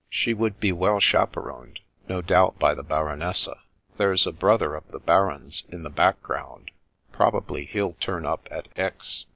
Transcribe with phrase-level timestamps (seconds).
[0.09, 3.59] She would be well chaperoned, no doubt by the Baronessa.
[3.97, 6.71] There's a brother of the Baron's in the background.
[7.11, 9.25] Prob ably he'll turn up at Aix.